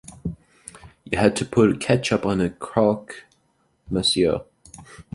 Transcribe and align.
You 1.05 1.19
have 1.19 1.35
to 1.35 1.45
put 1.45 1.79
ketchup 1.79 2.25
on 2.25 2.41
a 2.41 2.49
Croque 2.49 3.25
Monsieur. 3.87 4.43